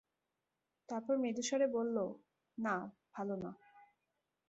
তারপর 0.89 1.13
মৃদুস্বরে 1.17 1.67
বলল, 1.67 1.97
না, 2.57 2.75
ভালো 3.13 3.35
না। 3.35 3.51